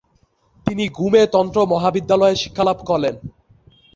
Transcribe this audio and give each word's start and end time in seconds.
তিনি 0.67 0.83
গ্যুমে 0.89 1.21
তন্ত্র 1.33 1.57
মহাবিদ্যালয়ে 1.73 2.35
শিক্ষালাভ 2.35 2.77
করেন। 2.85 3.15